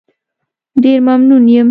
ډېر 0.83 0.99
ممنون 1.07 1.43
یم. 1.55 1.69